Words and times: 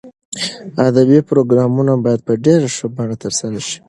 ادبي 0.87 1.19
پروګرامونه 1.29 1.93
باید 2.03 2.21
په 2.27 2.33
ډېر 2.45 2.61
ښه 2.75 2.85
بڼه 2.95 3.15
ترسره 3.23 3.59
شي. 3.67 3.79